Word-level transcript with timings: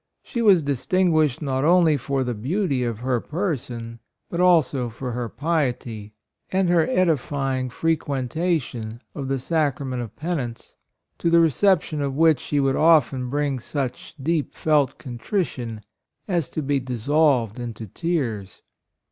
She 0.23 0.41
was 0.41 0.63
distinguished 0.63 1.43
not 1.43 1.63
only 1.63 1.95
for 1.95 2.23
the 2.23 2.33
beauty 2.33 2.83
of 2.83 3.01
her 3.01 3.19
person, 3.21 3.99
but 4.31 4.39
also 4.39 4.89
for 4.89 5.11
her 5.11 5.29
piety 5.29 6.15
and 6.51 6.69
her 6.69 6.87
edifying 6.89 7.69
frequen 7.69 8.27
tation 8.27 9.01
of 9.13 9.27
the 9.27 9.37
Sacrament 9.37 10.01
of 10.01 10.15
Penance, 10.15 10.71
20 10.71 10.71
HIS 10.71 10.71
MOTHER, 10.71 11.19
to 11.19 11.29
the 11.29 11.39
reception 11.43 12.01
of 12.01 12.15
which 12.15 12.39
she 12.39 12.59
would 12.59 12.75
often 12.75 13.29
bring 13.29 13.59
such 13.59 14.15
deep 14.19 14.55
felt 14.55 14.97
contrition 14.97 15.81
as 16.27 16.49
to 16.49 16.63
be 16.63 16.79
dissolved 16.79 17.59
into 17.59 17.85
tears. 17.85 18.63